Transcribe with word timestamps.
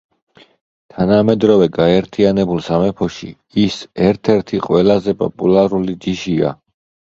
თანამედროვე 0.93 1.67
გაერთიანებულ 1.75 2.63
სამეფოში 2.69 3.31
ის 3.67 3.79
ერთ-ერთი 4.09 4.65
ყველაზე 4.67 5.17
პოპულარული 5.23 5.99
ჯიშია. 6.09 6.59